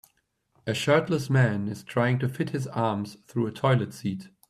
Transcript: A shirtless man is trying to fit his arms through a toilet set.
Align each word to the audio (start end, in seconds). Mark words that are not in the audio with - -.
A 0.65 0.73
shirtless 0.73 1.29
man 1.29 1.67
is 1.67 1.83
trying 1.83 2.17
to 2.17 2.27
fit 2.27 2.49
his 2.49 2.65
arms 2.69 3.17
through 3.27 3.45
a 3.45 3.51
toilet 3.51 3.93
set. 3.93 4.29